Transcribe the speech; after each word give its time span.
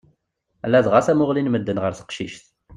Ladɣa 0.71 1.01
tamuɣli 1.05 1.41
n 1.43 1.51
medden 1.51 1.81
ɣer 1.83 1.93
teqcict. 1.99 2.45